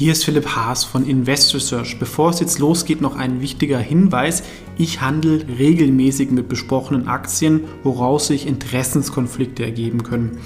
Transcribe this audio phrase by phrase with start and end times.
[0.00, 1.98] Hier ist Philipp Haas von Invest Research.
[1.98, 4.42] Bevor es jetzt losgeht, noch ein wichtiger Hinweis.
[4.78, 10.38] Ich handle regelmäßig mit besprochenen Aktien, woraus sich Interessenskonflikte ergeben können.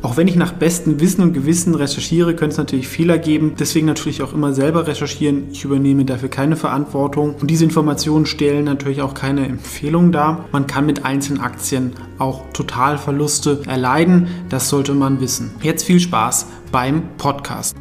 [0.00, 3.54] Auch wenn ich nach bestem Wissen und Gewissen recherchiere, könnte es natürlich Fehler geben.
[3.58, 5.48] Deswegen natürlich auch immer selber recherchieren.
[5.50, 7.34] Ich übernehme dafür keine Verantwortung.
[7.34, 10.44] Und diese Informationen stellen natürlich auch keine Empfehlung dar.
[10.52, 14.28] Man kann mit einzelnen Aktien auch Totalverluste erleiden.
[14.50, 15.50] Das sollte man wissen.
[15.62, 17.74] Jetzt viel Spaß beim Podcast.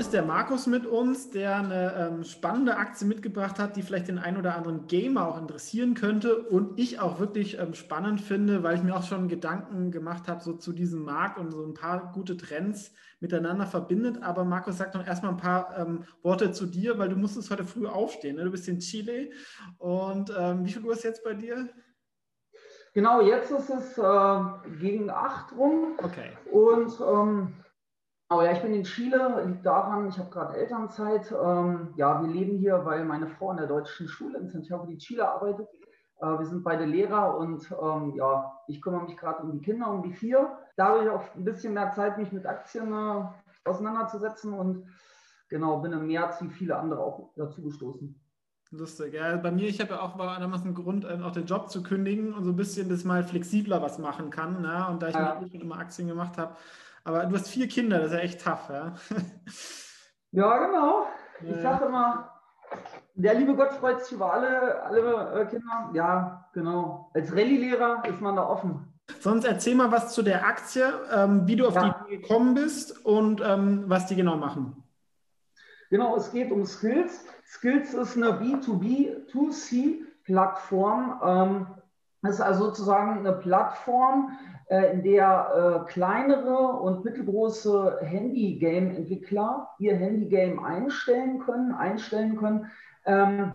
[0.00, 4.08] Heute ist der Markus mit uns, der eine ähm, spannende Aktie mitgebracht hat, die vielleicht
[4.08, 8.62] den einen oder anderen Gamer auch interessieren könnte und ich auch wirklich ähm, spannend finde,
[8.62, 11.74] weil ich mir auch schon Gedanken gemacht habe so zu diesem Markt und so ein
[11.74, 14.22] paar gute Trends miteinander verbindet.
[14.22, 17.64] Aber Markus, sag doch erstmal ein paar ähm, Worte zu dir, weil du musstest heute
[17.64, 18.36] früh aufstehen.
[18.36, 18.44] Ne?
[18.44, 19.28] Du bist in Chile
[19.76, 21.68] und ähm, wie viel Uhr ist jetzt bei dir?
[22.94, 24.40] Genau, jetzt ist es äh,
[24.80, 25.98] gegen acht rum.
[26.02, 26.38] Okay.
[26.50, 27.52] Und ähm,
[28.30, 31.32] aber ja, ich bin in Chile, liegt daran, ich habe gerade Elternzeit.
[31.32, 34.96] Ähm, ja, wir leben hier, weil meine Frau an der deutschen Schule in Santiago de
[34.98, 35.68] Chile arbeitet.
[36.20, 39.90] Äh, wir sind beide Lehrer und ähm, ja, ich kümmere mich gerade um die Kinder,
[39.90, 40.56] um die vier.
[40.76, 43.24] Da habe ich auch ein bisschen mehr Zeit, mich mit Aktien äh,
[43.68, 44.86] auseinanderzusetzen und
[45.48, 48.14] genau, bin im März wie viele andere auch dazu gestoßen.
[48.70, 49.36] Lustig, ja.
[49.38, 51.82] Bei mir, ich habe ja auch war damals einen Grund, ähm, auch den Job zu
[51.82, 54.62] kündigen und so ein bisschen das mal flexibler was machen kann.
[54.62, 54.86] Ne?
[54.88, 55.42] Und da ich ja.
[55.52, 56.54] immer Aktien gemacht habe,
[57.04, 58.94] aber du hast vier Kinder, das ist ja echt tough, ja?
[60.32, 61.06] Ja, genau.
[61.42, 61.60] Ich ja.
[61.60, 62.30] sage immer,
[63.14, 65.90] der liebe Gott freut sich über alle, alle äh, Kinder.
[65.92, 67.10] Ja, genau.
[67.14, 68.92] Als Rallye-Lehrer ist man da offen.
[69.18, 72.06] Sonst erzähl mal was zu der Aktie, ähm, wie du auf ja.
[72.08, 74.84] die gekommen bist und ähm, was die genau machen.
[75.90, 77.24] Genau, es geht um Skills.
[77.44, 81.20] Skills ist eine B2B2C-Plattform.
[81.24, 81.66] Ähm,
[82.22, 84.38] das ist also sozusagen eine Plattform,
[84.70, 92.70] äh, in der äh, kleinere und mittelgroße Handy-Game-Entwickler ihr Handy-Game einstellen können, einstellen können
[93.04, 93.52] ähm,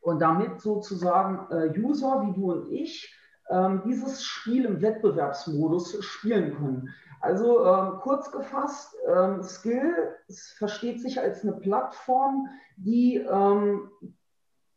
[0.00, 3.14] und damit sozusagen äh, User wie du und ich
[3.48, 6.88] ähm, dieses Spiel im Wettbewerbsmodus spielen können.
[7.20, 8.96] Also ähm, kurz gefasst,
[9.42, 10.16] Skill
[10.56, 13.16] versteht sich als eine Plattform, die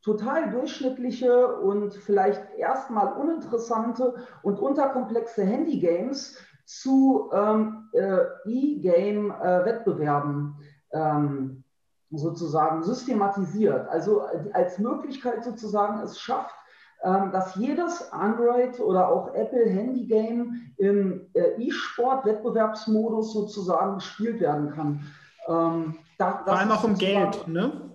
[0.04, 10.56] total durchschnittliche und vielleicht erstmal uninteressante und unterkomplexe Handygames zu ähm, äh, E-Game-Wettbewerben
[10.92, 11.64] äh, ähm,
[12.12, 13.88] sozusagen systematisiert.
[13.90, 16.56] Also äh, als Möglichkeit sozusagen es schafft,
[17.04, 25.02] ähm, dass jedes Android oder auch Apple Handygame im äh, E-Sport-Wettbewerbsmodus sozusagen gespielt werden kann.
[25.48, 27.93] Ähm, da, Vor allem auch um Geld, ne?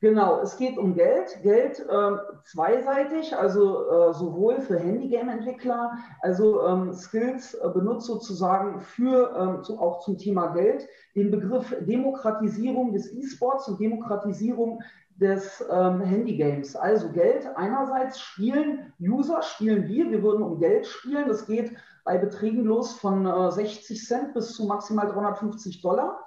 [0.00, 1.40] Genau, es geht um Geld.
[1.42, 2.10] Geld äh,
[2.44, 9.78] zweiseitig, also äh, sowohl für Handygame-Entwickler, also ähm, Skills äh, benutzt sozusagen für ähm, zu,
[9.78, 14.82] auch zum Thema Geld den Begriff Demokratisierung des E-Sports und Demokratisierung
[15.18, 16.76] des ähm, Handygames.
[16.76, 21.26] Also Geld einerseits spielen User, spielen wir, wir würden um Geld spielen.
[21.26, 21.72] Das geht
[22.04, 26.20] bei Beträgen los von 60 äh, Cent bis zu maximal 350 Dollar.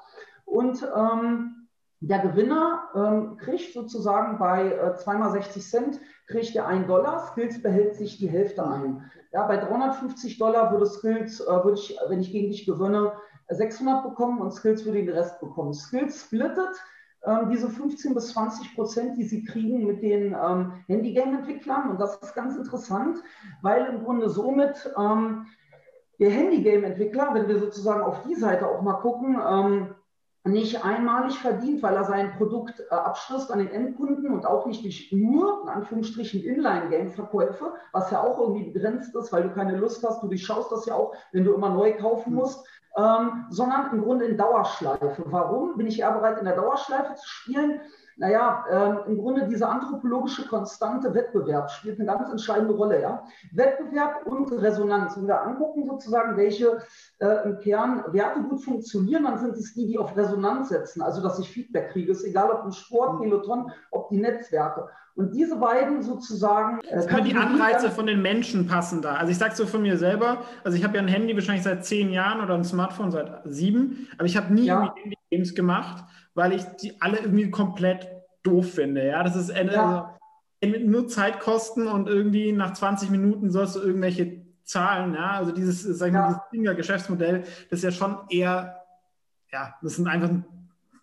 [0.45, 1.58] Und ähm,
[2.01, 7.61] der Gewinner ähm, kriegt sozusagen bei äh, 2 60 Cent, kriegt er 1 Dollar, Skills
[7.61, 9.11] behält sich die Hälfte ein.
[9.33, 13.13] Ja, bei 350 Dollar würde Skills, äh, würde ich, wenn ich gegen dich gewinne,
[13.49, 15.73] 600 bekommen und Skills würde den Rest bekommen.
[15.73, 16.75] Skills splittet
[17.25, 21.89] ähm, diese 15 bis 20 Prozent, die sie kriegen mit den ähm, Handygame-Entwicklern.
[21.89, 23.17] Und das ist ganz interessant,
[23.61, 25.47] weil im Grunde somit ähm,
[26.19, 29.95] der Handygame-Entwickler, wenn wir sozusagen auf die Seite auch mal gucken, ähm,
[30.45, 34.83] nicht einmalig verdient, weil er sein Produkt äh, abschließt an den Endkunden und auch nicht
[34.83, 40.05] durch nur, in Anführungsstrichen, Inline-Game-Verkäufe, was ja auch irgendwie begrenzt ist, weil du keine Lust
[40.07, 42.65] hast, du durchschaust das ja auch, wenn du immer neu kaufen musst,
[42.97, 45.23] ähm, sondern im Grunde in Dauerschleife.
[45.25, 47.81] Warum bin ich eher bereit, in der Dauerschleife zu spielen?
[48.19, 53.01] Naja, ähm, im Grunde diese anthropologische konstante Wettbewerb spielt eine ganz entscheidende Rolle.
[53.01, 53.23] Ja?
[53.53, 55.15] Wettbewerb und Resonanz.
[55.15, 56.79] Wenn wir angucken, sozusagen, welche
[57.19, 61.23] äh, im Kern Werte gut funktionieren, dann sind es die, die auf Resonanz setzen, also
[61.23, 62.11] dass ich Feedback kriege.
[62.11, 64.89] Ist egal, ob im Sport, Peloton, ob die Netzwerke.
[65.15, 66.81] Und diese beiden sozusagen.
[66.89, 69.15] Äh, können die Anreize von den Menschen passen da.
[69.15, 71.85] Also ich sage so von mir selber, also ich habe ja ein Handy wahrscheinlich seit
[71.85, 74.93] zehn Jahren oder ein Smartphone seit sieben, aber ich habe nie ja.
[74.93, 76.03] Handy-Games gemacht
[76.39, 78.07] weil ich die alle irgendwie komplett
[78.43, 79.05] doof finde.
[79.05, 80.17] Ja, das ist ja.
[80.61, 85.83] also, nur Zeitkosten und irgendwie nach 20 Minuten sollst du irgendwelche Zahlen, ja, also dieses,
[85.83, 86.21] sag ich ja.
[86.21, 88.85] mal, dieses Finger-Geschäftsmodell, das ist ja schon eher,
[89.51, 90.29] ja, das sind einfach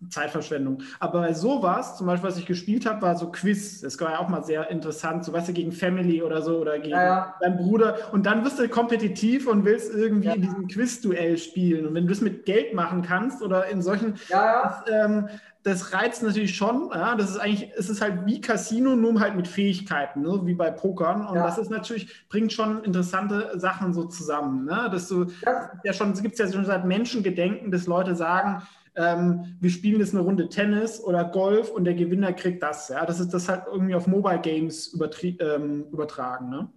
[0.09, 0.83] Zeitverschwendung.
[1.01, 3.81] Aber bei sowas, zum Beispiel, was ich gespielt habe, war so Quiz.
[3.81, 6.79] Das war ja auch mal sehr interessant, so weißt du, gegen Family oder so oder
[6.79, 7.35] gegen ja, ja.
[7.41, 7.97] deinen Bruder.
[8.13, 10.35] Und dann wirst du kompetitiv und willst irgendwie ja.
[10.35, 11.87] in diesem Quiz-Duell spielen.
[11.87, 15.29] Und wenn du das mit Geld machen kannst oder in solchen, das, ähm,
[15.63, 16.91] das, reizt natürlich schon.
[16.95, 20.41] Ja, das ist eigentlich, es ist halt wie Casino, nur halt mit Fähigkeiten, ne?
[20.45, 21.27] wie bei Pokern.
[21.27, 24.65] Und das ist natürlich, bringt schon interessante Sachen so zusammen.
[24.65, 24.89] Ne?
[24.91, 28.63] Dass du, das ja schon, es gibt ja schon seit Menschengedenken, dass Leute sagen,
[28.97, 32.89] ähm, wir spielen jetzt eine Runde Tennis oder Golf und der Gewinner kriegt das.
[32.89, 36.49] Ja, das ist das halt irgendwie auf Mobile Games ähm, übertragen.
[36.49, 36.71] Ne?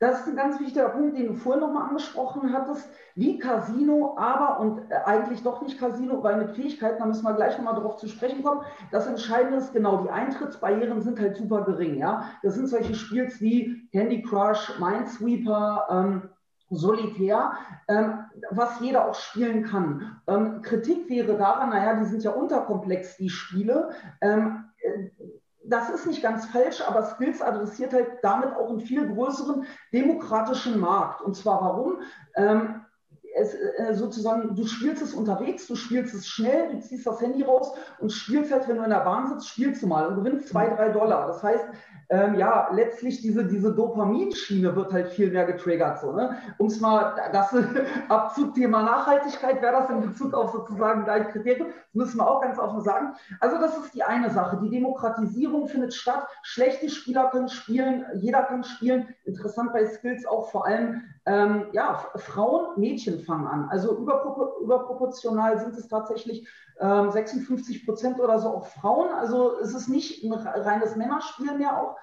[0.00, 2.90] Das ist ein ganz wichtiger Punkt, den du vorhin nochmal angesprochen hattest.
[3.14, 7.32] Wie Casino, aber und äh, eigentlich doch nicht Casino, weil mit Fähigkeiten, da müssen wir
[7.32, 8.62] gleich nochmal darauf zu sprechen kommen.
[8.90, 11.96] Das Entscheidende ist genau, die Eintrittsbarrieren sind halt super gering.
[11.96, 16.28] Ja, Das sind solche Spiels wie Candy Crush, Minesweeper, ähm,
[16.70, 17.52] solitär,
[17.88, 20.20] ähm, was jeder auch spielen kann.
[20.26, 23.90] Ähm, Kritik wäre daran, naja, die sind ja unterkomplex, die Spiele.
[24.20, 25.10] Ähm, äh,
[25.66, 30.78] das ist nicht ganz falsch, aber Skills adressiert halt damit auch einen viel größeren demokratischen
[30.78, 31.22] Markt.
[31.22, 32.00] Und zwar warum?
[32.36, 32.82] Ähm,
[33.34, 37.42] es, äh, sozusagen, du spielst es unterwegs, du spielst es schnell, du ziehst das Handy
[37.42, 40.48] raus und spielst halt, wenn du in der Bahn sitzt, spielst du mal und gewinnst
[40.48, 41.26] zwei, drei Dollar.
[41.26, 41.64] Das heißt,
[42.10, 46.00] ähm, ja, letztlich diese, diese Dopaminschiene wird halt viel mehr getriggert.
[46.00, 46.36] So, ne?
[46.58, 47.54] Um es mal, das
[48.08, 52.58] Abzugthema Nachhaltigkeit wäre das in Bezug auf sozusagen gleich Kriterien, das müssen wir auch ganz
[52.58, 53.14] offen sagen.
[53.40, 54.58] Also das ist die eine Sache.
[54.62, 56.26] Die Demokratisierung findet statt.
[56.42, 59.14] Schlechte Spieler können spielen, jeder kann spielen.
[59.24, 63.68] Interessant bei Skills auch vor allem, ähm, ja, Frauen, Mädchen fangen an.
[63.70, 66.46] Also überpropor überproportional sind es tatsächlich
[66.80, 69.12] ähm, 56 Prozent oder so auch Frauen.
[69.12, 71.96] Also es ist nicht ein reines Männerspiel mehr auch.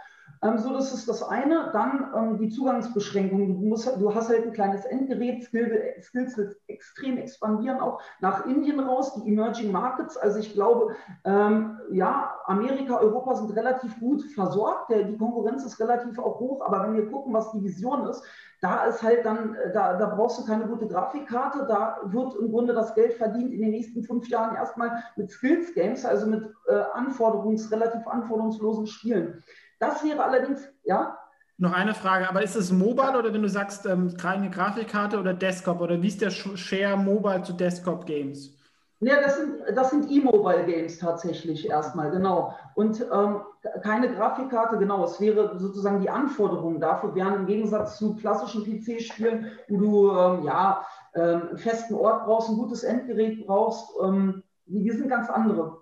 [0.43, 1.69] Ähm, so, das ist das eine.
[1.73, 3.61] Dann ähm, die Zugangsbeschränkungen.
[3.61, 5.43] Du, musst, du hast halt ein kleines Endgerät.
[5.43, 10.17] Skills, Skills wird extrem expandieren, auch nach Indien raus, die Emerging Markets.
[10.17, 10.95] Also ich glaube,
[11.25, 14.89] ähm, ja, Amerika, Europa sind relativ gut versorgt.
[14.89, 16.65] Der, die Konkurrenz ist relativ auch hoch.
[16.65, 18.23] Aber wenn wir gucken, was die Vision ist,
[18.61, 22.51] da ist halt dann, äh, da, da brauchst du keine gute Grafikkarte, da wird im
[22.51, 26.43] Grunde das Geld verdient in den nächsten fünf Jahren erstmal mit Skills Games, also mit
[26.67, 29.43] äh, Anforderungs-, relativ anforderungslosen Spielen.
[29.81, 31.17] Das wäre allerdings, ja.
[31.57, 35.33] Noch eine Frage, aber ist es Mobile oder wenn du sagst, ähm, keine Grafikkarte oder
[35.33, 38.55] Desktop oder wie ist der Share Mobile zu Desktop Games?
[38.99, 42.53] Ja, das sind, das sind E-Mobile Games tatsächlich erstmal, genau.
[42.75, 43.41] Und ähm,
[43.81, 45.03] keine Grafikkarte, genau.
[45.03, 50.43] Es wäre sozusagen die Anforderungen dafür, wären im Gegensatz zu klassischen PC-Spielen, wo du ähm,
[50.43, 50.85] ja
[51.15, 55.80] ähm, einen festen Ort brauchst, ein gutes Endgerät brauchst, ähm, die, die sind ganz andere.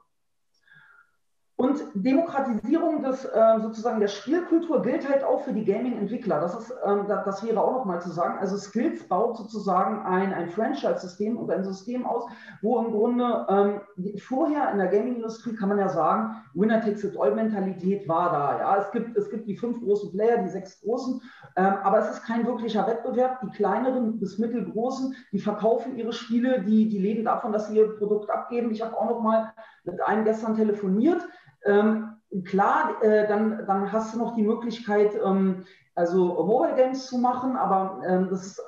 [1.59, 6.39] Und Demokratisierung des, äh, sozusagen der Spielkultur gilt halt auch für die Gaming-Entwickler.
[6.39, 8.37] Das, ist, ähm, das, wäre auch nochmal zu sagen.
[8.39, 12.23] Also Skills baut sozusagen ein, ein Franchise-System und ein System aus,
[12.61, 17.19] wo im Grunde ähm, vorher in der Gaming-Industrie kann man ja sagen, Winner takes it
[17.19, 18.59] all-Mentalität war da.
[18.59, 21.21] Ja, es gibt, es gibt die fünf großen Player, die sechs großen,
[21.57, 23.41] ähm, aber es ist kein wirklicher Wettbewerb.
[23.41, 27.97] Die kleineren bis mittelgroßen, die verkaufen ihre Spiele, die, die leben davon, dass sie ihr
[27.97, 28.71] Produkt abgeben.
[28.71, 29.51] Ich habe auch nochmal
[29.83, 31.27] mit einem gestern telefoniert
[31.65, 35.65] ähm, klar, äh, dann, dann hast du noch die Möglichkeit, ähm,
[35.95, 38.61] also Mobile Games zu machen, aber ähm, das ist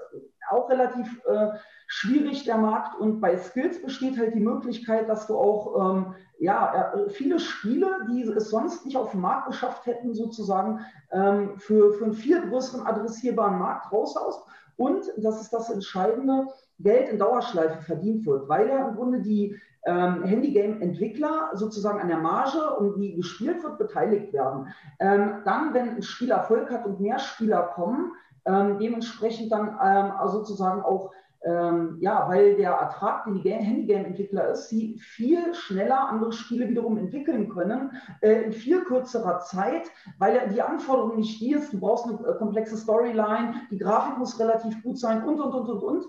[0.50, 1.50] auch relativ äh,
[1.88, 3.00] schwierig, der Markt.
[3.00, 8.06] Und bei Skills besteht halt die Möglichkeit, dass du auch ähm, ja, äh, viele Spiele,
[8.10, 10.80] die es sonst nicht auf den Markt geschafft hätten, sozusagen
[11.12, 14.44] ähm, für, für einen viel größeren adressierbaren Markt raushaust.
[14.78, 16.48] Und das ist das Entscheidende,
[16.82, 22.20] Geld in Dauerschleife verdient wird, weil ja im Grunde die, ähm, Handygame-Entwickler sozusagen an der
[22.20, 24.68] Marge, um die gespielt wird, beteiligt werden.
[25.00, 28.12] Ähm, dann, wenn ein Spiel Erfolg hat und mehr Spieler kommen,
[28.46, 31.12] ähm, dementsprechend dann ähm, sozusagen auch
[31.44, 37.00] ähm, ja, weil der Ertrag, den die Handygame-Entwickler ist, sie viel schneller andere Spiele wiederum
[37.00, 39.90] entwickeln können, äh, in viel kürzerer Zeit,
[40.20, 44.20] weil ja die Anforderung nicht die ist, du brauchst eine äh, komplexe Storyline, die Grafik
[44.20, 46.06] muss relativ gut sein und, und, und, und, und.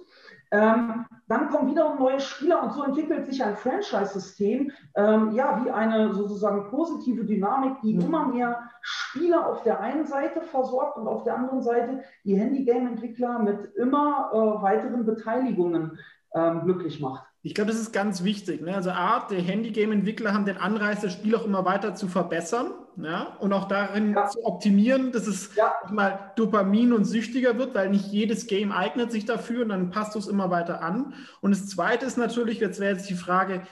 [0.52, 5.70] Ähm, dann kommen wiederum neue Spieler und so entwickelt sich ein Franchise-System, ähm, ja, wie
[5.70, 8.02] eine sozusagen positive Dynamik, die mhm.
[8.02, 13.38] immer mehr Spieler auf der einen Seite versorgt und auf der anderen Seite die Handy-Game-Entwickler
[13.38, 15.98] mit immer äh, weiteren Beteiligungen
[16.34, 17.24] ähm, glücklich macht.
[17.40, 18.60] Ich glaube, das ist ganz wichtig.
[18.60, 18.74] Ne?
[18.74, 23.36] Also A, die Handy-Game-Entwickler haben den Anreiz, das Spiel auch immer weiter zu verbessern ja?
[23.40, 24.28] und auch darin ja.
[24.28, 25.72] zu optimieren, dass es ja.
[25.90, 30.14] mal Dopamin und süchtiger wird, weil nicht jedes Game eignet sich dafür und dann passt
[30.14, 31.14] du es immer weiter an.
[31.40, 33.62] Und das Zweite ist natürlich, jetzt wäre jetzt die Frage,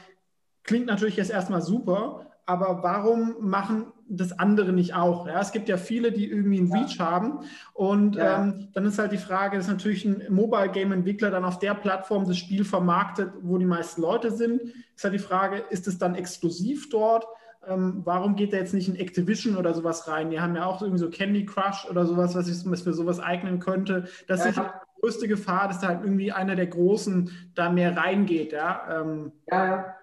[0.65, 5.29] klingt natürlich jetzt erstmal super, aber warum machen das andere nicht auch?
[5.29, 7.45] Ja, es gibt ja viele, die irgendwie einen Reach haben.
[7.75, 8.43] Und ja.
[8.43, 11.75] ähm, dann ist halt die Frage, ist natürlich ein Mobile Game Entwickler dann auf der
[11.75, 14.63] Plattform das Spiel vermarktet, wo die meisten Leute sind.
[14.97, 17.25] Ist halt die Frage, ist es dann exklusiv dort?
[17.67, 20.31] Ähm, warum geht da jetzt nicht in Activision oder sowas rein?
[20.31, 23.21] Die haben ja auch irgendwie so Candy Crush oder sowas, was sich was für sowas
[23.21, 24.09] eignen könnte.
[24.29, 27.97] Das ja, ist die größte Gefahr, dass da halt irgendwie einer der Großen da mehr
[27.97, 28.53] reingeht.
[28.53, 29.97] Ja, ähm, ja, ja.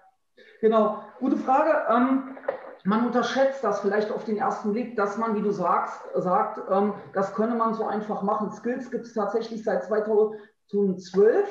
[0.60, 1.02] genau.
[1.18, 1.72] Gute Frage.
[1.90, 2.36] Ähm,
[2.84, 6.94] man unterschätzt das vielleicht auf den ersten Blick, dass man, wie du sagst, sagt, ähm,
[7.12, 8.52] das könne man so einfach machen.
[8.52, 11.48] Skills gibt es tatsächlich seit 2012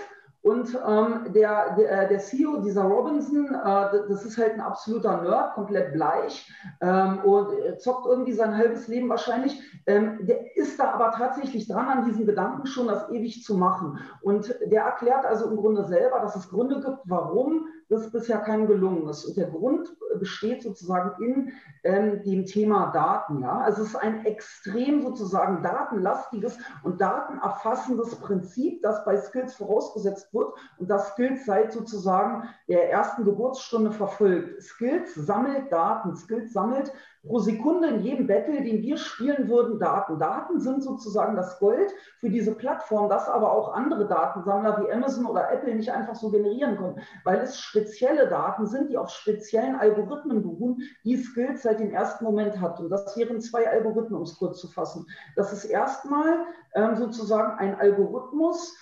[0.47, 5.21] und ähm, der, der, äh, der, CEO, dieser Robinson, äh, das ist halt ein absoluter
[5.21, 6.49] Nerd, komplett bleich
[6.79, 7.49] ähm, und
[7.81, 9.59] zockt irgendwie sein halbes Leben wahrscheinlich.
[9.85, 13.99] Ähm, der ist da aber tatsächlich dran an diesem Gedanken schon, das ewig zu machen.
[14.21, 18.67] Und der erklärt also im Grunde selber, dass es Gründe gibt, warum das bisher keinem
[18.67, 19.25] gelungen ist.
[19.25, 21.51] Und der Grund besteht sozusagen in
[21.83, 23.41] ähm, dem Thema Daten.
[23.41, 23.59] Ja?
[23.59, 30.36] Also es ist ein extrem sozusagen datenlastiges und datenerfassendes Prinzip, das bei Skills vorausgesetzt wird
[30.77, 34.61] und das Skills seit sozusagen der ersten Geburtsstunde verfolgt.
[34.61, 36.91] Skills sammelt Daten, Skills sammelt
[37.27, 40.19] pro Sekunde in jedem Battle, den wir spielen würden, Daten.
[40.19, 45.25] Daten sind sozusagen das Gold für diese Plattform, das aber auch andere Datensammler wie Amazon
[45.25, 49.75] oder Apple nicht einfach so generieren können, weil es spezielle Daten sind, die auf speziellen
[49.75, 52.79] Algorithmen beruhen, die Skills seit dem ersten Moment hat.
[52.79, 55.05] Und das wären zwei Algorithmen, um es kurz zu fassen.
[55.35, 58.75] Das ist erstmal ähm, sozusagen ein Algorithmus,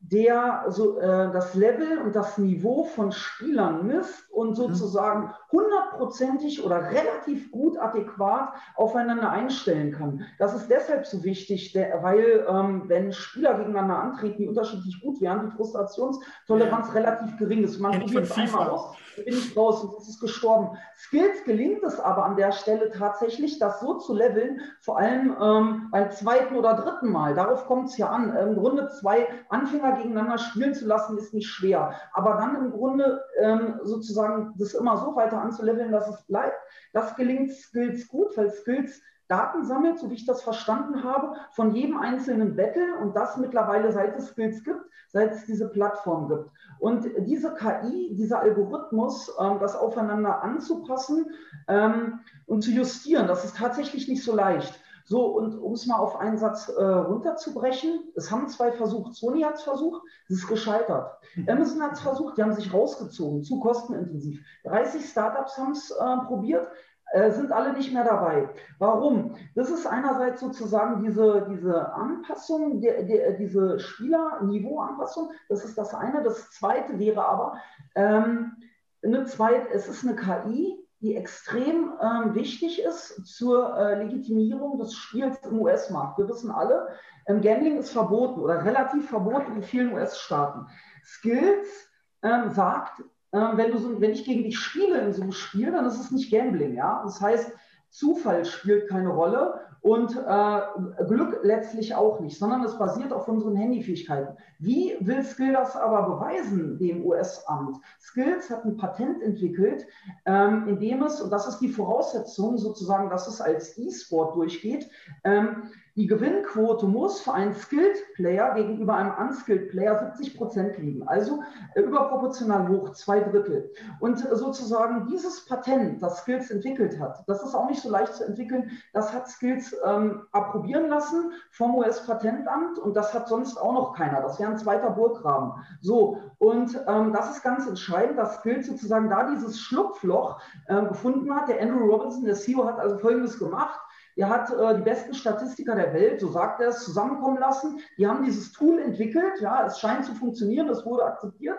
[0.00, 4.54] der so äh, das Level und das Niveau von Spielern misst und mhm.
[4.54, 10.26] sozusagen hundertprozentig oder relativ gut adäquat aufeinander einstellen kann.
[10.38, 15.22] Das ist deshalb so wichtig, der, weil ähm, wenn Spieler gegeneinander antreten, die unterschiedlich gut
[15.22, 16.92] wären, die Frustrationstoleranz ja.
[16.92, 17.80] relativ gering ist.
[17.80, 20.76] Man probiert es einmal aus, bin ich raus und es ist gestorben.
[20.98, 25.88] Skills gelingt es aber an der Stelle tatsächlich, das so zu leveln, vor allem ähm,
[25.90, 27.34] beim zweiten oder dritten Mal.
[27.34, 28.36] Darauf kommt es ja an.
[28.36, 31.94] Im Grunde zwei Anfänger gegeneinander spielen zu lassen, ist nicht schwer.
[32.12, 34.25] Aber dann im Grunde ähm, sozusagen
[34.56, 36.56] das immer so weiter anzuleveln, dass es bleibt,
[36.92, 41.74] das gelingt Skills gut, weil Skills Daten sammelt, so wie ich das verstanden habe, von
[41.74, 46.50] jedem einzelnen Battle und das mittlerweile seit es Skills gibt, seit es diese Plattform gibt.
[46.78, 51.30] Und diese KI, dieser Algorithmus, ähm, das aufeinander anzupassen
[51.66, 54.80] ähm, und zu justieren, das ist tatsächlich nicht so leicht.
[55.08, 59.42] So, und um es mal auf einen Satz äh, runterzubrechen, es haben zwei versucht, Sony
[59.42, 61.12] hat es versucht, es ist gescheitert.
[61.36, 61.48] Mhm.
[61.48, 64.40] Amazon hat es versucht, die haben sich rausgezogen, zu kostenintensiv.
[64.64, 66.66] 30 Startups haben es äh, probiert,
[67.12, 68.48] äh, sind alle nicht mehr dabei.
[68.80, 69.36] Warum?
[69.54, 76.24] Das ist einerseits sozusagen diese, diese Anpassung, der, der, diese Spielerniveauanpassung, das ist das eine.
[76.24, 77.58] Das zweite wäre aber,
[77.94, 78.56] ähm,
[79.04, 84.94] eine zweite, es ist eine KI, die extrem ähm, wichtig ist zur äh, Legitimierung des
[84.94, 86.18] Spiels im US-Markt.
[86.18, 86.88] Wir wissen alle,
[87.26, 90.66] ähm, Gambling ist verboten oder relativ verboten in vielen US-Staaten.
[91.04, 91.90] Skills
[92.22, 95.70] ähm, sagt, ähm, wenn, du so, wenn ich gegen dich spiele in so einem Spiel,
[95.70, 96.74] dann ist es nicht Gambling.
[96.74, 97.02] Ja?
[97.04, 97.52] Das heißt,
[97.90, 103.56] Zufall spielt keine Rolle und äh, Glück letztlich auch nicht, sondern es basiert auf unseren
[103.56, 104.36] Handyfähigkeiten.
[104.58, 107.78] Wie will Skill das aber beweisen, dem US-Amt?
[108.00, 109.86] Skills hat ein Patent entwickelt,
[110.24, 114.88] ähm, in dem es, und das ist die Voraussetzung sozusagen, dass es als E-Sport durchgeht,
[115.24, 115.64] ähm,
[115.96, 121.42] die Gewinnquote muss für einen Skilled Player gegenüber einem Unskilled Player 70 Prozent liegen, also
[121.74, 123.72] äh, überproportional hoch, zwei Drittel.
[124.00, 128.14] Und äh, sozusagen dieses Patent, das Skills entwickelt hat, das ist auch nicht so leicht
[128.14, 133.72] zu entwickeln, das hat Skills ähm, approbieren lassen vom US-Patentamt und das hat sonst auch
[133.72, 134.20] noch keiner.
[134.20, 135.52] Das wäre ein zweiter Burggraben.
[135.80, 141.34] So, und ähm, das ist ganz entscheidend, dass Skills sozusagen da dieses Schlupfloch äh, gefunden
[141.34, 141.48] hat.
[141.48, 143.80] Der Andrew Robinson, der CEO, hat also Folgendes gemacht.
[144.16, 147.80] Er hat äh, die besten Statistiker der Welt, so sagt er es, zusammenkommen lassen.
[147.98, 149.40] Die haben dieses Tool entwickelt.
[149.40, 151.58] Ja, es scheint zu funktionieren, es wurde akzeptiert.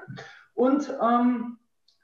[0.55, 1.59] Und ähm,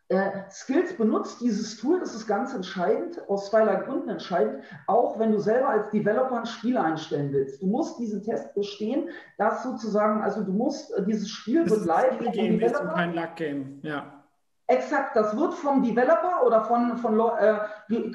[0.10, 5.31] äh, Skills benutzt dieses Tool, das ist ganz entscheidend, aus zweierlei Gründen entscheidend, auch wenn
[5.31, 7.62] du selber als Developer ein Spiel einstellen willst.
[7.62, 12.22] Du musst diesen Test bestehen, dass sozusagen, also du musst äh, dieses Spiel das live.
[12.22, 14.23] Ist ein Game, kein Luck Game, ja.
[14.67, 17.60] Exakt, das wird vom Developer oder von, von äh,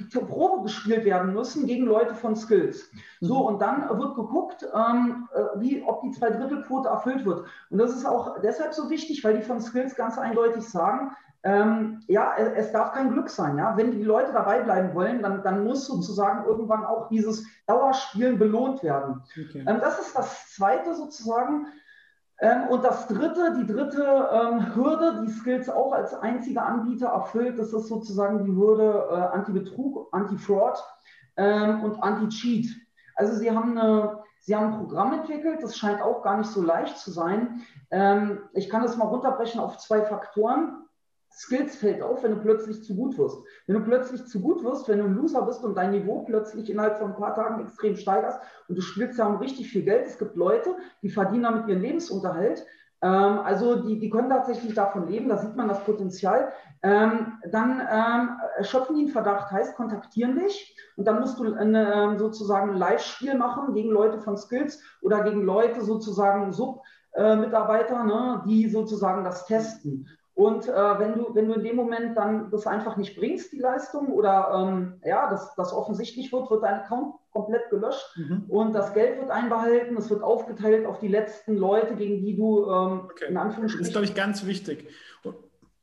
[0.09, 2.90] zur Probe gespielt werden müssen gegen Leute von Skills.
[3.21, 3.47] So, mhm.
[3.47, 7.47] und dann wird geguckt, ähm, äh, wie, ob die Zweidrittelquote erfüllt wird.
[7.69, 11.14] Und das ist auch deshalb so wichtig, weil die von Skills ganz eindeutig sagen,
[11.45, 13.59] ähm, ja, es, es, darf kein Glück sein.
[13.59, 13.76] Ja?
[13.76, 18.83] Wenn die Leute dabei bleiben wollen, dann, dann muss sozusagen irgendwann auch dieses Dauerspielen belohnt
[18.83, 19.23] werden.
[19.33, 19.64] Okay.
[19.67, 21.67] Ähm, das ist das Zweite sozusagen
[22.40, 27.59] Ähm, und das dritte, die dritte ähm, Hürde, die Skills auch als einziger Anbieter erfüllt,
[27.59, 30.83] das ist sozusagen die Hürde äh, Anti-Betrug, Anti-Fraud
[31.37, 32.68] ähm, und Anti-Cheat.
[33.16, 36.62] Also sie haben, eine, sie haben ein Programm entwickelt, das scheint auch gar nicht so
[36.62, 37.62] leicht zu sein.
[37.90, 40.88] Ähm, ich kann das mal runterbrechen auf zwei Faktoren.
[41.38, 43.38] Skills fällt auf, wenn du plötzlich zu gut wirst.
[43.68, 46.68] Wenn du plötzlich zu gut wirst, wenn du ein Loser bist und dein Niveau plötzlich
[46.68, 50.07] innerhalb von ein paar Tagen extrem steigerst und du spielst ja um richtig viel Geld.
[50.07, 52.66] Es gibt Leute, die verdienen damit ihren Lebensunterhalt.
[53.02, 56.52] Ähm, also die, die können tatsächlich davon leben, da sieht man das Potenzial.
[56.83, 61.95] Ähm, dann ähm, erschöpfen die einen Verdacht, heißt kontaktieren dich und dann musst du eine,
[61.95, 68.07] ähm, sozusagen ein Live-Spiel machen gegen Leute von Skills oder gegen Leute sozusagen Sub-Mitarbeiter, äh,
[68.07, 70.09] ne, die sozusagen das testen.
[70.38, 73.59] Und äh, wenn, du, wenn du in dem Moment dann das einfach nicht bringst, die
[73.59, 78.45] Leistung, oder ähm, ja, das, das offensichtlich wird, wird dein Account komplett gelöscht mhm.
[78.47, 82.71] und das Geld wird einbehalten, es wird aufgeteilt auf die letzten Leute, gegen die du
[82.71, 83.25] ähm, okay.
[83.30, 83.80] in Anführungsstrichen.
[83.80, 84.88] Das ist, glaube ich, ganz wichtig.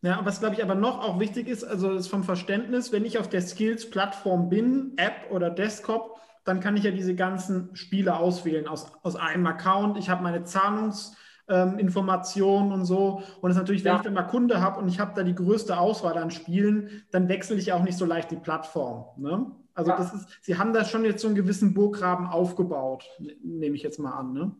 [0.02, 3.20] Ja, was glaube ich aber noch auch wichtig ist, also ist vom Verständnis, wenn ich
[3.20, 8.70] auf der Skills-Plattform bin, App oder Desktop, dann kann ich ja diese ganzen Spiele auswählen
[8.70, 9.98] aus, aus einem Account.
[9.98, 11.14] Ich habe meine Zahlungs-
[11.48, 13.22] ähm, Informationen und so.
[13.42, 13.98] Und es ist natürlich, wenn ja.
[13.98, 17.28] ich dann mal Kunde habe und ich habe da die größte Auswahl an Spielen, dann
[17.28, 19.06] wechsle ich auch nicht so leicht die Plattform.
[19.18, 19.52] Ne?
[19.74, 19.98] Also ja.
[19.98, 23.84] das ist, Sie haben da schon jetzt so einen gewissen Burggraben aufgebaut, ne, nehme ich
[23.84, 24.34] jetzt mal an.
[24.34, 24.52] Ne?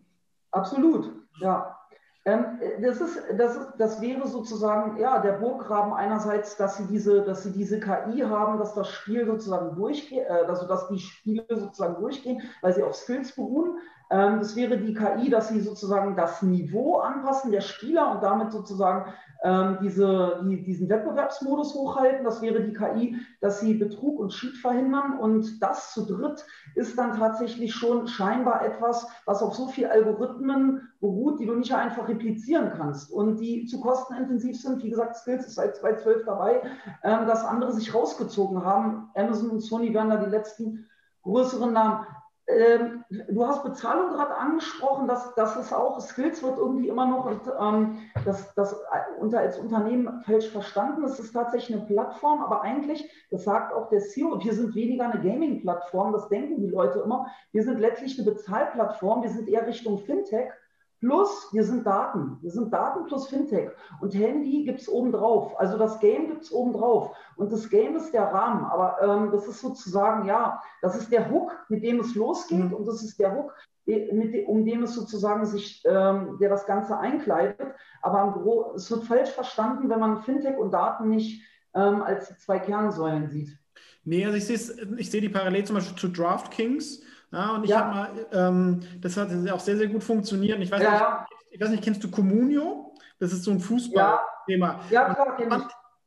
[0.52, 1.80] Absolut, ja.
[2.28, 7.22] Ähm, das, ist, das, ist, das wäre sozusagen ja, der Burggraben einerseits, dass sie, diese,
[7.22, 11.46] dass sie diese KI haben, dass das Spiel sozusagen durchgeht, äh, also dass die Spiele
[11.48, 13.78] sozusagen durchgehen, weil sie auf Skills beruhen.
[14.12, 18.52] Ähm, das wäre die KI, dass sie sozusagen das Niveau anpassen der Spieler und damit
[18.52, 19.12] sozusagen
[19.44, 22.24] ähm, diese, die, diesen Wettbewerbsmodus hochhalten.
[22.24, 25.18] Das wäre die KI, dass sie Betrug und Cheat verhindern.
[25.20, 26.46] Und das zu dritt
[26.76, 31.74] ist dann tatsächlich schon scheinbar etwas, was auf so viele Algorithmen beruht, die du nicht
[31.74, 34.84] einfach replizieren kannst und die zu kostenintensiv sind.
[34.84, 36.62] Wie gesagt, Skills ist seit 2012 dabei,
[37.04, 39.10] ähm, dass andere sich rausgezogen haben.
[39.16, 40.86] Amazon und Sony werden da die letzten
[41.24, 42.06] größeren Namen.
[42.48, 47.26] Ähm, du hast Bezahlung gerade angesprochen, dass das ist auch, Skills wird irgendwie immer noch
[47.26, 48.80] und, ähm, das, das
[49.20, 51.04] unter, als Unternehmen falsch verstanden.
[51.04, 55.10] Es ist tatsächlich eine Plattform, aber eigentlich, das sagt auch der CEO, wir sind weniger
[55.10, 57.28] eine Gaming-Plattform, das denken die Leute immer.
[57.52, 60.52] Wir sind letztlich eine Bezahlplattform, wir sind eher Richtung Fintech
[61.00, 62.38] Plus, wir sind Daten.
[62.42, 63.70] Wir sind Daten plus Fintech.
[64.02, 65.60] Und Handy gibt es obendrauf.
[65.60, 67.16] Also das Game gibt es obendrauf.
[67.36, 68.66] Und das Game ist der Rahmen.
[68.66, 72.66] Aber ähm, das ist sozusagen, ja, das ist der Hook, mit dem es losgeht.
[72.66, 72.74] Mhm.
[72.74, 73.54] Und das ist der Hook,
[73.86, 77.76] mit, um dem es sozusagen sich, ähm, der das Ganze einkleidet.
[78.02, 81.44] Aber es wird falsch verstanden, wenn man Fintech und Daten nicht
[81.76, 83.58] ähm, als zwei Kernsäulen sieht.
[84.06, 87.70] Nee, also ich sehe ich seh die Parallel zum Beispiel zu DraftKings ja, und ich
[87.70, 87.80] ja.
[87.80, 90.60] habe mal, ähm, das hat auch sehr, sehr gut funktioniert.
[90.60, 90.92] Ich weiß, ja.
[90.92, 92.94] nicht, ich weiß nicht, kennst du Comunio?
[93.20, 94.80] Das ist so ein Fußballthema.
[94.90, 95.64] Ja, ja klar, kenn ich.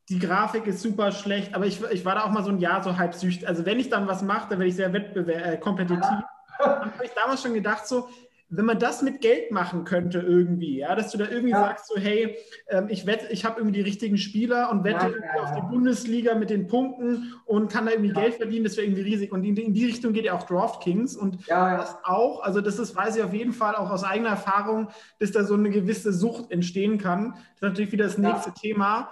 [0.08, 2.82] Die Grafik ist super schlecht, aber ich, ich war da auch mal so ein Jahr
[2.82, 3.46] so halb süchtig.
[3.46, 6.02] Also wenn ich dann was mache, dann werde ich sehr wettbewerb äh, kompetitiv.
[6.02, 6.28] Ja.
[6.58, 8.08] Dann habe ich damals schon gedacht, so,
[8.50, 11.60] wenn man das mit Geld machen könnte irgendwie, ja, dass du da irgendwie ja.
[11.60, 15.36] sagst, so hey, ähm, ich wette, ich habe irgendwie die richtigen Spieler und wette ja,
[15.36, 18.86] ja, auf die Bundesliga mit den Punkten und kann da irgendwie Geld verdienen, das wäre
[18.86, 19.32] irgendwie riesig.
[19.32, 22.96] Und in, in, die Richtung geht ja auch DraftKings und das auch, also das ist,
[22.96, 26.50] weiß ich auf jeden Fall auch aus eigener Erfahrung, dass da so eine gewisse Sucht
[26.50, 27.32] entstehen kann.
[27.32, 29.10] Das ist natürlich wieder das nächste Thema.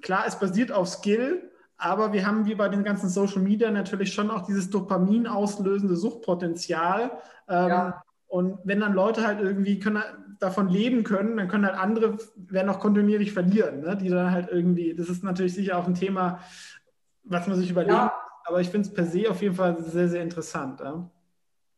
[0.00, 4.14] Klar, es basiert auf Skill, aber wir haben wie bei den ganzen Social Media natürlich
[4.14, 7.10] schon auch dieses Dopamin auslösende Suchtpotenzial.
[7.48, 7.92] Ähm,
[8.28, 10.02] und wenn dann Leute halt irgendwie können,
[10.38, 13.96] davon leben können, dann können halt andere, werden auch kontinuierlich verlieren, ne?
[13.96, 16.40] die dann halt irgendwie, das ist natürlich sicher auch ein Thema,
[17.24, 18.12] was man sich überlegt, ja.
[18.44, 20.80] aber ich finde es per se auf jeden Fall sehr, sehr interessant.
[20.80, 21.10] Ja,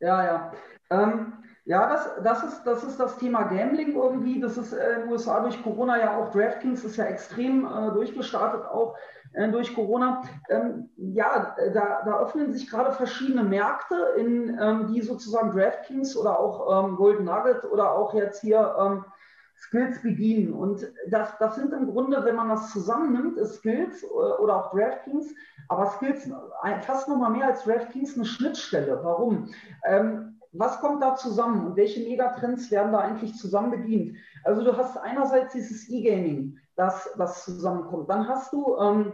[0.00, 0.24] ja.
[0.24, 0.52] ja.
[0.90, 1.32] Ähm,
[1.68, 4.40] ja, das, das, ist, das ist das Thema Gambling irgendwie.
[4.40, 7.92] Das ist äh, in den USA durch Corona ja auch, DraftKings ist ja extrem äh,
[7.92, 8.96] durchgestartet auch
[9.34, 10.22] äh, durch Corona.
[10.48, 16.40] Ähm, ja, da, da, öffnen sich gerade verschiedene Märkte, in ähm, die sozusagen DraftKings oder
[16.40, 19.04] auch ähm, Golden Nugget oder auch jetzt hier ähm,
[19.54, 20.54] Skills bedienen.
[20.54, 24.70] Und das, das sind im Grunde, wenn man das zusammennimmt, ist Skills äh, oder auch
[24.70, 25.34] DraftKings,
[25.68, 26.30] aber Skills
[26.80, 29.00] fast noch mal mehr als DraftKings eine Schnittstelle.
[29.02, 29.50] Warum?
[29.84, 34.16] Ähm, was kommt da zusammen und welche Megatrends werden da eigentlich zusammen bedient?
[34.44, 38.08] Also du hast einerseits dieses E-Gaming, das, das zusammenkommt.
[38.08, 39.12] Dann hast du ähm,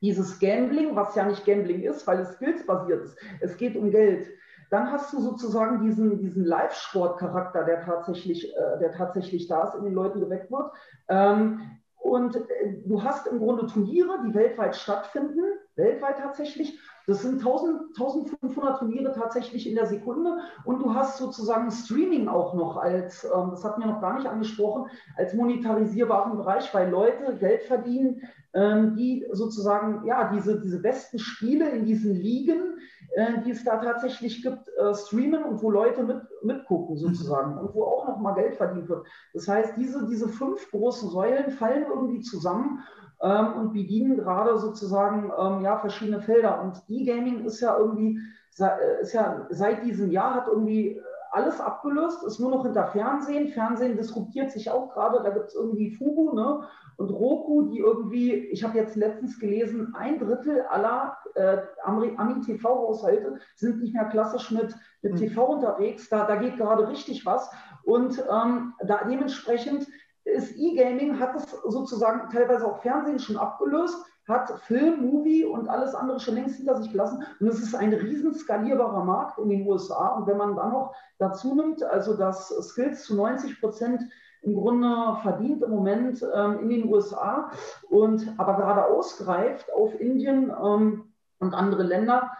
[0.00, 3.16] dieses Gambling, was ja nicht Gambling ist, weil es skillsbasiert ist.
[3.40, 4.26] Es geht um Geld.
[4.70, 9.84] Dann hast du sozusagen diesen, diesen Live-Sport-Charakter, der tatsächlich, äh, der tatsächlich da ist, in
[9.84, 10.72] den Leuten geweckt wird.
[11.08, 11.60] Ähm,
[11.96, 15.44] und äh, du hast im Grunde Turniere, die weltweit stattfinden,
[15.76, 16.78] weltweit tatsächlich.
[17.06, 22.54] Das sind 1000, 1500 Turniere tatsächlich in der Sekunde und du hast sozusagen Streaming auch
[22.54, 27.36] noch als, ähm, das hatten wir noch gar nicht angesprochen, als monetarisierbaren Bereich, weil Leute
[27.38, 28.22] Geld verdienen,
[28.54, 32.78] ähm, die sozusagen ja diese, diese besten Spiele in diesen Ligen,
[33.14, 37.74] äh, die es da tatsächlich gibt, äh, streamen und wo Leute mit, mitgucken sozusagen und
[37.74, 39.06] wo auch noch mal Geld verdient wird.
[39.34, 42.82] Das heißt, diese, diese fünf großen Säulen fallen irgendwie zusammen
[43.22, 46.60] ähm, und bedienen gerade sozusagen ähm, ja, verschiedene Felder.
[46.62, 48.18] Und E-Gaming ist ja irgendwie,
[48.58, 51.00] äh, ist ja seit diesem Jahr hat irgendwie
[51.32, 53.48] alles abgelöst, ist nur noch hinter Fernsehen.
[53.48, 56.62] Fernsehen disruptiert sich auch gerade, da gibt es irgendwie Fubu ne?
[56.98, 63.80] und Roku, die irgendwie, ich habe jetzt letztens gelesen, ein Drittel aller äh, Ami-TV-Haushalte sind
[63.80, 65.18] nicht mehr klassisch mit, mit hm.
[65.20, 66.10] TV unterwegs.
[66.10, 67.50] Da, da geht gerade richtig was.
[67.84, 69.86] Und ähm, da dementsprechend
[70.24, 73.96] ist E-Gaming, hat es sozusagen teilweise auch Fernsehen schon abgelöst,
[74.28, 77.24] hat Film, Movie und alles andere schon längst hinter sich gelassen.
[77.40, 80.08] Und es ist ein riesen skalierbarer Markt in den USA.
[80.08, 84.02] Und wenn man dann noch dazu nimmt, also dass Skills zu 90 Prozent
[84.42, 87.50] im Grunde verdient im Moment ähm, in den USA
[87.90, 92.30] und aber gerade ausgreift auf Indien ähm, und andere Länder,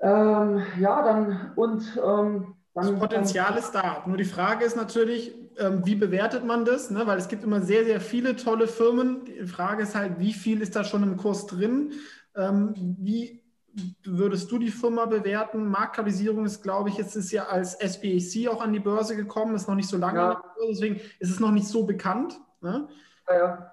[0.00, 4.02] ähm, ja, dann und ähm, dann, das Potenzial ist da.
[4.06, 6.90] Nur die Frage ist natürlich, ähm, wie bewertet man das?
[6.90, 7.06] Ne?
[7.06, 9.24] Weil es gibt immer sehr, sehr viele tolle Firmen.
[9.24, 11.92] Die Frage ist halt, wie viel ist da schon im Kurs drin?
[12.36, 13.42] Ähm, wie
[14.04, 15.66] würdest du die Firma bewerten?
[15.66, 19.68] Marktkapitalisierung ist, glaube ich, jetzt ist ja als SBAC auch an die Börse gekommen, ist
[19.68, 20.42] noch nicht so lange, ja.
[20.68, 22.38] deswegen ist es noch nicht so bekannt.
[22.60, 22.88] Ne?
[23.28, 23.72] Ja, ja.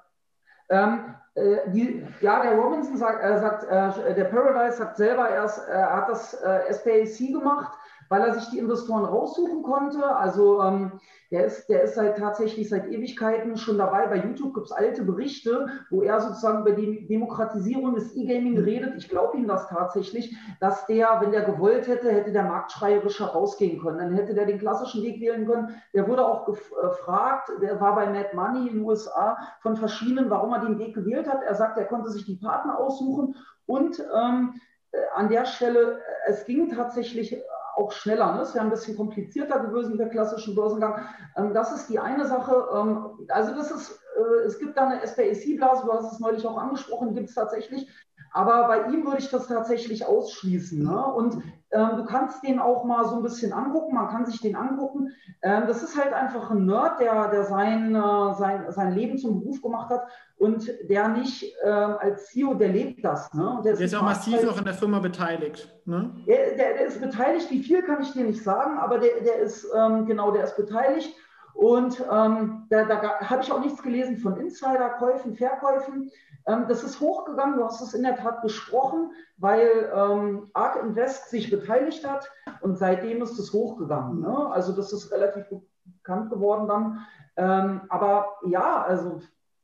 [0.69, 5.67] Ähm, äh, die, ja, der Robinson sagt, äh, sagt äh, der Paradise sagt selber erst,
[5.67, 7.77] er hat das äh, SPAC gemacht
[8.10, 10.15] weil er sich die Investoren raussuchen konnte.
[10.15, 11.00] Also ähm,
[11.32, 14.08] der, ist, der ist seit tatsächlich seit Ewigkeiten schon dabei.
[14.08, 18.95] Bei YouTube gibt es alte Berichte, wo er sozusagen über die Demokratisierung des E-Gaming redet.
[18.98, 23.80] Ich glaube ihm das tatsächlich, dass der, wenn der gewollt hätte, hätte der marktschreierischer rausgehen
[23.80, 24.00] können.
[24.00, 25.76] Dann hätte der den klassischen Weg wählen können.
[25.93, 30.52] Der wurde auch gefragt, der war bei Mad Money in den USA von verschiedenen, warum
[30.54, 31.43] er den Weg gewählt hat.
[31.43, 33.36] Er sagt, er konnte sich die Partner aussuchen
[33.67, 34.60] und ähm,
[34.91, 37.39] äh, an der Stelle, es ging tatsächlich
[37.79, 38.33] auch schneller.
[38.33, 38.41] Ne?
[38.41, 41.05] Es wäre ein bisschen komplizierter gewesen der klassischen Börsengang.
[41.35, 42.67] Ähm, das ist die eine Sache.
[42.73, 46.57] Ähm, also das ist, äh, es gibt da eine SPAC-Blase, du hast es neulich auch
[46.57, 47.89] angesprochen, gibt es tatsächlich.
[48.31, 50.83] Aber bei ihm würde ich das tatsächlich ausschließen.
[50.83, 51.05] Ne?
[51.05, 54.55] Und ähm, du kannst den auch mal so ein bisschen angucken, man kann sich den
[54.55, 55.11] angucken.
[55.41, 59.39] Ähm, das ist halt einfach ein Nerd, der, der sein, äh, sein, sein Leben zum
[59.39, 63.31] Beruf gemacht hat und der nicht äh, als CEO, der lebt das.
[63.33, 63.61] Ne?
[63.63, 65.71] Der, der ist auch massiv halt, noch in der Firma beteiligt.
[65.85, 66.11] Ne?
[66.27, 69.39] Der, der, der, ist beteiligt, wie viel kann ich dir nicht sagen, aber der, der
[69.39, 71.13] ist, ähm, genau, der ist beteiligt.
[71.60, 76.10] Und ähm, da, da habe ich auch nichts gelesen von Insiderkäufen, Verkäufen.
[76.48, 81.30] Ähm, das ist hochgegangen, du hast es in der Tat besprochen, weil ähm, ARK Invest
[81.30, 84.22] sich beteiligt hat und seitdem ist es hochgegangen.
[84.22, 84.50] Ne?
[84.54, 85.48] Also das ist relativ
[85.84, 87.06] bekannt geworden dann.
[87.36, 89.22] Ähm, aber ja, also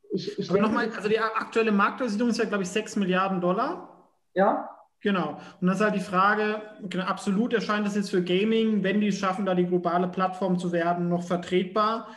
[0.09, 0.73] ich, ich aber denke...
[0.73, 4.09] Nochmal, also die aktuelle Marktausrichtung ist ja, glaube ich, 6 Milliarden Dollar.
[4.33, 4.69] Ja.
[5.05, 5.37] Genau.
[5.61, 9.09] Und das ist halt die Frage, genau, absolut erscheint das jetzt für Gaming, wenn die
[9.09, 12.07] es schaffen, da die globale Plattform zu werden, noch vertretbar.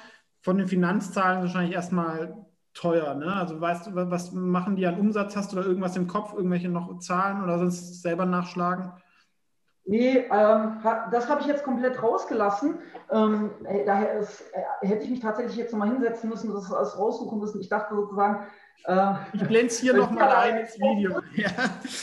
[0.41, 3.15] Von den Finanzzahlen wahrscheinlich erstmal teuer.
[3.15, 3.31] Ne?
[3.31, 5.37] Also weißt du, was machen die an Umsatz?
[5.37, 8.91] Hast du da irgendwas im Kopf, irgendwelche noch Zahlen oder sonst selber nachschlagen?
[9.85, 10.79] Nee, ähm,
[11.11, 12.79] das habe ich jetzt komplett rausgelassen.
[13.11, 13.51] Ähm,
[13.85, 17.61] daher ist, äh, hätte ich mich tatsächlich jetzt nochmal hinsetzen müssen, das alles raussuchen müssen.
[17.61, 18.47] Ich dachte sozusagen, äh,
[19.33, 21.21] ich blende es hier nochmal ein ins Video.
[21.35, 21.51] Ja.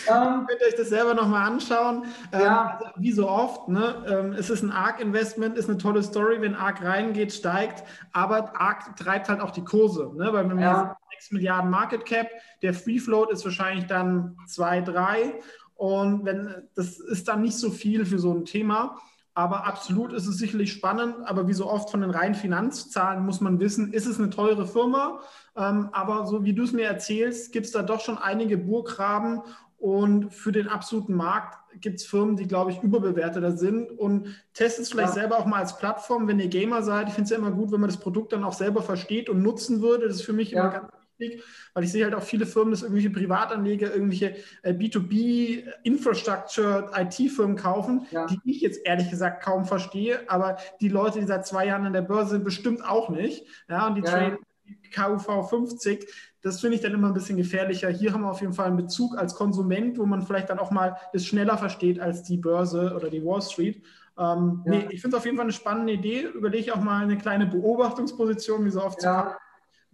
[0.07, 2.05] Ähm, könnt ihr euch das selber nochmal anschauen.
[2.31, 2.77] Ähm, ja.
[2.79, 4.05] Also, wie so oft, ne?
[4.07, 8.95] Ähm, es ist ein ARC-Investment, ist eine tolle Story, wenn ARC reingeht, steigt, aber ARC
[8.97, 10.31] treibt halt auch die Kurse, ne?
[10.31, 10.97] weil wir ja.
[11.13, 12.27] 6 Milliarden Market Cap,
[12.61, 15.33] der Free Float ist wahrscheinlich dann 2, 3
[15.75, 18.97] und wenn, das ist dann nicht so viel für so ein Thema.
[19.37, 21.15] Aber absolut ist es sicherlich spannend.
[21.25, 24.65] Aber wie so oft von den reinen Finanzzahlen muss man wissen, ist es eine teure
[24.65, 25.19] Firma?
[25.57, 29.41] Ähm, aber so wie du es mir erzählst, gibt es da doch schon einige Burggraben.
[29.77, 33.91] Und für den absoluten Markt gibt es Firmen, die, glaube ich, überbewerteter sind.
[33.91, 35.21] Und testet es vielleicht ja.
[35.21, 37.09] selber auch mal als Plattform, wenn ihr Gamer seid.
[37.09, 39.43] Ich finde es ja immer gut, wenn man das Produkt dann auch selber versteht und
[39.43, 40.07] nutzen würde.
[40.07, 40.61] Das ist für mich ja.
[40.61, 44.73] immer ganz wichtig, weil ich sehe halt auch viele Firmen, dass irgendwelche Privatanleger irgendwelche äh,
[44.73, 48.25] B2B-Infrastructure, IT-Firmen kaufen, ja.
[48.27, 51.93] die ich jetzt ehrlich gesagt kaum verstehe, aber die Leute, die seit zwei Jahren an
[51.93, 53.45] der Börse sind, bestimmt auch nicht.
[53.69, 54.09] Ja, und die ja.
[54.09, 54.37] traden
[54.95, 56.07] KUV 50,
[56.41, 57.89] das finde ich dann immer ein bisschen gefährlicher.
[57.89, 60.71] Hier haben wir auf jeden Fall einen Bezug als Konsument, wo man vielleicht dann auch
[60.71, 63.83] mal das schneller versteht als die Börse oder die Wall Street.
[64.17, 64.71] Ähm, ja.
[64.71, 66.29] nee, ich finde es auf jeden Fall eine spannende Idee.
[66.33, 69.37] Überlege auch mal eine kleine Beobachtungsposition, wie so oft ja.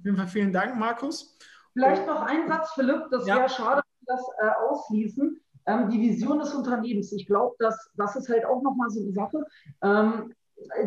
[0.01, 1.37] Auf jeden Fall vielen Dank, Markus.
[1.73, 3.35] Vielleicht noch ein Satz, Philipp, das ja.
[3.35, 5.39] wäre schade, dass wir das äh, ausschließen.
[5.67, 7.11] ähm, die Vision des Unternehmens.
[7.11, 9.45] Ich glaube, dass das ist halt auch nochmal so eine Sache,
[9.83, 10.33] ähm,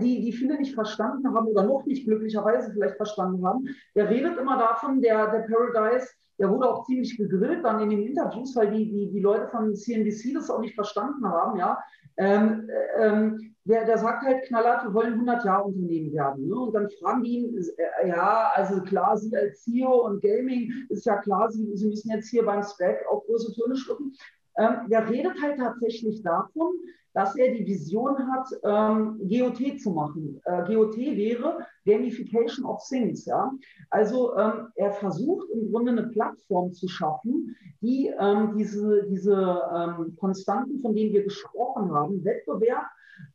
[0.00, 3.68] die, die viele nicht verstanden haben oder noch nicht glücklicherweise vielleicht verstanden haben.
[3.94, 8.03] Der redet immer davon, der, der Paradise, der wurde auch ziemlich gegrillt dann in den
[8.03, 11.79] Interviews, weil die, die, die Leute von CNBC das auch nicht verstanden haben, ja.
[12.16, 16.49] Ähm, äh, ähm, der, der sagt halt knallhart, wir wollen 100 Jahre Unternehmen werden.
[16.49, 16.55] Ne?
[16.55, 21.07] Und dann fragen die ihn, äh, ja, also klar, Sie als CEO und Gaming ist
[21.07, 24.12] ja klar, Sie, Sie müssen jetzt hier beim Spec auch große Töne schlucken.
[24.59, 26.75] Ähm, der redet halt tatsächlich davon,
[27.14, 30.40] dass er die Vision hat, ähm, GOT zu machen.
[30.44, 33.24] Äh, GOT wäre Gamification of Things.
[33.24, 33.53] Ja?
[33.90, 40.16] Also ähm, er versucht im Grunde eine Plattform zu schaffen, die ähm, diese, diese ähm,
[40.16, 42.87] Konstanten, von denen wir gesprochen haben, Wettbewerb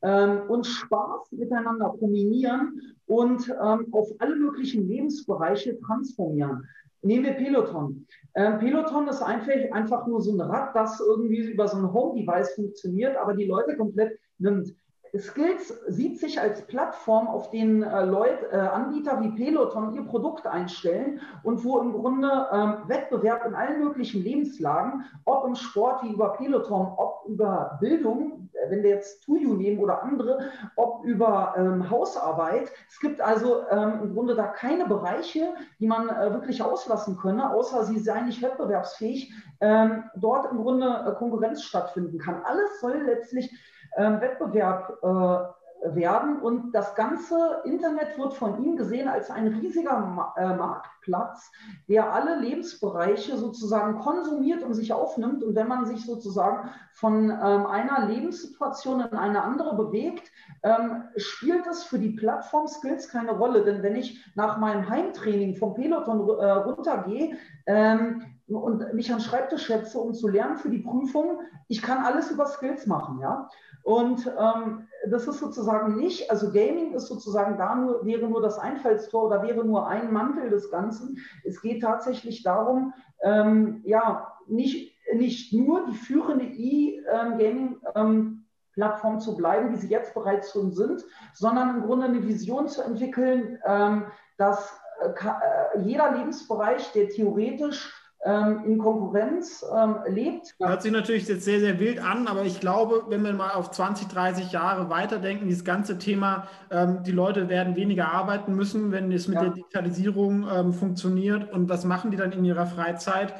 [0.02, 6.68] ähm, und Spaß miteinander kombinieren und ähm, auf alle möglichen Lebensbereiche transformieren.
[7.02, 8.06] Nehmen wir Peloton.
[8.36, 12.56] Ähm, Peloton ist einfach, einfach nur so ein Rad, das irgendwie über so ein Home-Device
[12.56, 14.76] funktioniert, aber die Leute komplett nimmt.
[15.18, 20.46] Skills sieht sich als Plattform, auf den äh, Leute, äh, Anbieter wie Peloton ihr Produkt
[20.46, 26.14] einstellen und wo im Grunde ähm, Wettbewerb in allen möglichen Lebenslagen, ob im Sport wie
[26.14, 30.40] über Peloton, ob über Bildung, äh, wenn wir jetzt Tuyu nehmen oder andere,
[30.76, 32.72] ob über ähm, Hausarbeit.
[32.90, 37.52] Es gibt also ähm, im Grunde da keine Bereiche, die man äh, wirklich auslassen könne,
[37.52, 42.44] außer sie seien nicht wettbewerbsfähig, ähm, dort im Grunde äh, Konkurrenz stattfinden kann.
[42.44, 43.52] Alles soll letztlich
[43.98, 46.42] ähm, Wettbewerb äh, werden.
[46.42, 51.52] Und das ganze Internet wird von ihm gesehen als ein riesiger Ma äh, Marktplatz,
[51.88, 55.44] der alle Lebensbereiche sozusagen konsumiert und sich aufnimmt.
[55.44, 60.30] Und wenn man sich sozusagen von ähm, einer Lebenssituation in eine andere bewegt,
[60.64, 63.64] ähm, spielt es für die Plattform-Skills keine Rolle.
[63.64, 69.68] Denn wenn ich nach meinem Heimtraining vom Peloton äh, runtergehe, ähm, und mich an Schreibtisch
[69.68, 73.48] setze, um zu lernen für die Prüfung, ich kann alles über Skills machen, ja.
[73.84, 78.60] Und ähm, das ist sozusagen nicht, also Gaming ist sozusagen da nur, wäre nur das
[78.60, 81.20] Einfallstor oder wäre nur ein Mantel des Ganzen.
[81.46, 89.72] Es geht tatsächlich darum, ähm, ja, nicht, nicht nur die führende E-Gaming-Plattform ähm, zu bleiben,
[89.72, 94.78] wie sie jetzt bereits schon sind, sondern im Grunde eine Vision zu entwickeln, ähm, dass
[95.02, 100.54] äh, äh jeder Lebensbereich, der theoretisch ähm, in Konkurrenz ähm, lebt.
[100.60, 103.72] Hört sich natürlich jetzt sehr, sehr wild an, aber ich glaube, wenn wir mal auf
[103.72, 109.10] 20, 30 Jahre weiterdenken, dieses ganze Thema, ähm, die Leute werden weniger arbeiten müssen, wenn
[109.14, 109.44] es mit ja.
[109.44, 111.50] der Digitalisierung ähm, funktioniert.
[111.54, 113.34] Und was machen die dann in ihrer Freizeit?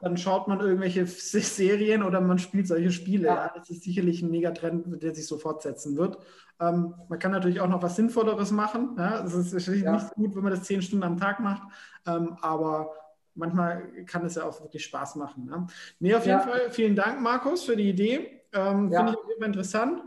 [0.00, 3.28] Dann schaut man irgendwelche Serien oder man spielt solche Spiele.
[3.28, 3.52] Ja.
[3.54, 6.18] Das ist sicherlich ein Megatrend, der sich so fortsetzen wird.
[6.60, 8.96] Ähm, man kann natürlich auch noch was Sinnvolleres machen.
[8.98, 9.24] Ja?
[9.24, 9.92] Es ist ja.
[9.92, 11.62] nicht so gut, wenn man das zehn Stunden am Tag macht.
[12.04, 12.90] Ähm, aber
[13.34, 15.46] manchmal kann es ja auch wirklich Spaß machen.
[15.46, 15.66] Ne?
[15.98, 16.44] Nee, auf jeden ja.
[16.44, 18.42] Fall vielen Dank, Markus, für die Idee.
[18.52, 19.00] Ähm, ja.
[19.00, 20.02] Finde ich Fall interessant.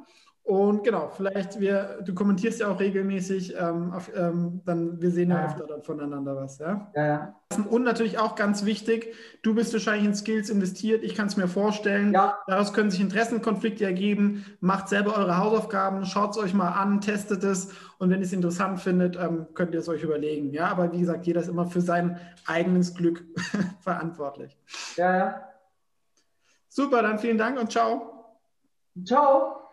[0.45, 5.31] Und genau, vielleicht wir, du kommentierst ja auch regelmäßig, ähm, auf, ähm, dann wir sehen
[5.31, 6.91] ja, ja öfter dann voneinander was, ja?
[6.95, 7.03] ja?
[7.03, 7.35] Ja,
[7.67, 11.47] Und natürlich auch ganz wichtig, du bist wahrscheinlich in Skills investiert, ich kann es mir
[11.47, 12.13] vorstellen.
[12.13, 12.37] Ja.
[12.45, 14.45] Daraus können sich Interessenkonflikte ergeben.
[14.59, 18.33] Macht selber eure Hausaufgaben, schaut es euch mal an, testet es und wenn ihr es
[18.33, 20.53] interessant findet, ähm, könnt ihr es euch überlegen.
[20.53, 23.23] Ja, aber wie gesagt, jeder ist immer für sein eigenes Glück
[23.79, 24.55] verantwortlich.
[24.95, 25.41] Ja, ja.
[26.69, 28.35] Super, dann vielen Dank und ciao.
[29.03, 29.64] Ciao.